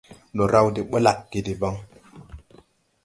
Ndɔ 0.33 0.43
raw 0.53 0.67
de 0.75 0.81
ɓlagge 0.91 1.39
debaŋ. 1.45 1.75